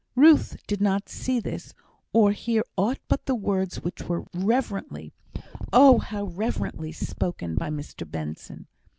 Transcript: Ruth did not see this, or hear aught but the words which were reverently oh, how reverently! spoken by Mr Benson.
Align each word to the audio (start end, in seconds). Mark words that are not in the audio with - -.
Ruth 0.15 0.57
did 0.65 0.81
not 0.81 1.09
see 1.09 1.39
this, 1.39 1.75
or 2.11 2.31
hear 2.31 2.63
aught 2.75 2.97
but 3.07 3.27
the 3.27 3.35
words 3.35 3.83
which 3.83 4.01
were 4.01 4.23
reverently 4.33 5.13
oh, 5.71 5.99
how 5.99 6.23
reverently! 6.23 6.91
spoken 6.91 7.53
by 7.53 7.69
Mr 7.69 8.09
Benson. 8.09 8.65